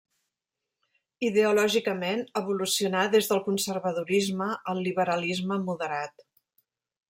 [1.27, 6.29] Ideològicament, evolucionà des del conservadorisme al liberalisme moderat.